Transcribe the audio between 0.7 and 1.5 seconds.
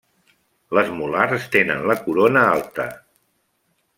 Les molars